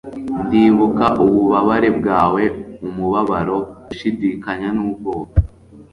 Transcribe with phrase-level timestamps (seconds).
[0.45, 2.43] ndibuka ububabare bwawe,
[2.87, 5.33] umubabaro, gushidikanya n'ubwoba